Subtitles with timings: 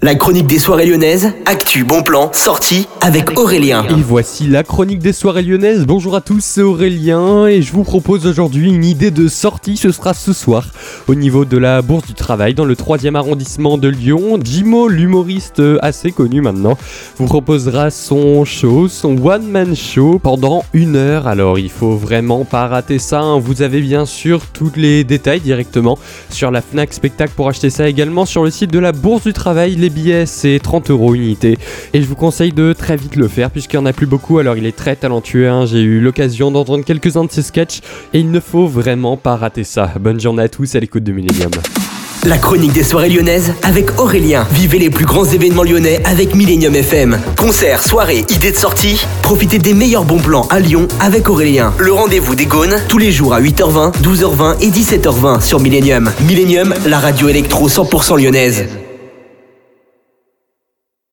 [0.00, 3.84] La chronique des soirées lyonnaises, actu, bon plan, sortie avec Aurélien.
[3.90, 5.86] Et voici la chronique des soirées lyonnaises.
[5.86, 9.76] Bonjour à tous, c'est Aurélien et je vous propose aujourd'hui une idée de sortie.
[9.76, 10.68] Ce sera ce soir
[11.08, 14.38] au niveau de la Bourse du Travail dans le 3e arrondissement de Lyon.
[14.40, 16.78] Jimo, l'humoriste assez connu maintenant,
[17.16, 21.26] vous proposera son show, son one-man show pendant une heure.
[21.26, 23.18] Alors il faut vraiment pas rater ça.
[23.20, 23.40] hein.
[23.40, 25.98] Vous avez bien sûr tous les détails directement
[26.30, 29.32] sur la Fnac Spectacle pour acheter ça également sur le site de la Bourse du
[29.32, 29.74] Travail.
[29.74, 31.58] Les billets c'est 30 euros unité
[31.94, 34.38] et je vous conseille de très vite le faire puisqu'il n'y en a plus beaucoup.
[34.38, 35.48] Alors il est très talentueux.
[35.48, 35.66] hein.
[35.66, 37.80] J'ai eu l'occasion d'entendre quelques-uns de ses sketchs
[38.12, 39.92] et il ne faut vraiment pas rater ça.
[40.00, 41.50] Bonne journée à tous à l'écoute de Millennium.
[42.24, 44.44] La chronique des soirées lyonnaises avec Aurélien.
[44.50, 47.16] Vivez les plus grands événements lyonnais avec Millennium FM.
[47.36, 49.06] Concerts, soirées, idées de sortie.
[49.22, 51.72] Profitez des meilleurs bons plans à Lyon avec Aurélien.
[51.78, 56.10] Le rendez-vous des Gaunes tous les jours à 8h20, 12h20 et 17h20 sur Millennium.
[56.26, 58.66] Millennium, la radio électro 100% lyonnaise.